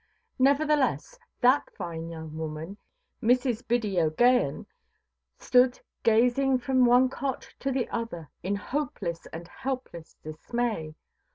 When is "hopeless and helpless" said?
8.55-10.15